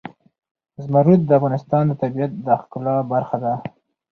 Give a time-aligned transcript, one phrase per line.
[0.83, 3.53] زمرد د افغانستان د طبیعت د ښکلا برخه ده.